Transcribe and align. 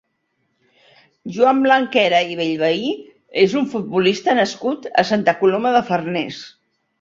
Joan 1.35 1.59
Blanquera 1.65 2.21
i 2.31 2.37
Bellvehí 2.39 2.89
és 3.43 3.53
un 3.61 3.69
futbolista 3.75 4.35
nascut 4.41 4.89
a 5.03 5.05
Santa 5.11 5.37
Coloma 5.43 5.75
de 5.79 5.85
Farners. 5.93 6.43